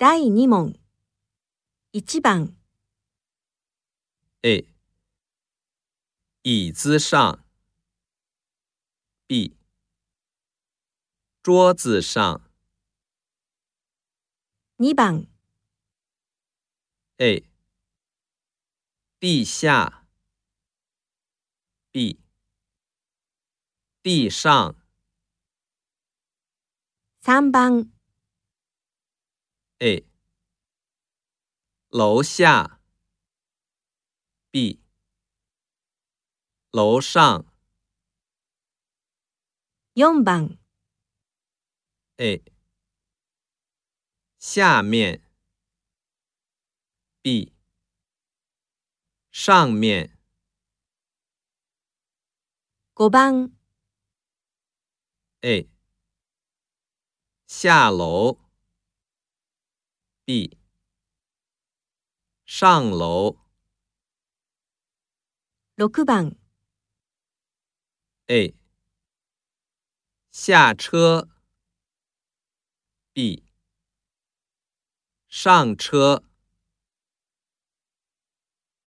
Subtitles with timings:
[0.00, 0.76] 第二問
[1.90, 2.54] 一、番
[4.42, 4.68] ，A，
[6.42, 7.44] 椅子上
[9.26, 9.58] ，B，
[11.42, 12.44] 桌子上。
[14.76, 15.26] 二、番
[17.16, 17.42] ，A，
[19.18, 20.06] 地下
[21.90, 22.20] ，B，
[24.04, 24.76] 地上。
[27.20, 27.97] 三、番。
[29.80, 30.04] A，
[31.90, 32.80] 楼下。
[34.50, 34.80] B，
[36.72, 37.44] 楼上。
[39.94, 40.58] 四番。
[42.16, 42.42] A，
[44.40, 45.22] 下面。
[47.22, 47.52] B，
[49.30, 50.18] 上面。
[52.96, 53.52] 五番。
[55.42, 55.68] A，
[57.46, 58.47] 下楼。
[60.28, 60.58] B
[62.44, 63.38] 上楼。
[65.76, 66.36] 六番。
[68.26, 68.54] A
[70.30, 71.30] 下车。
[73.14, 73.42] B
[75.30, 76.27] 上车。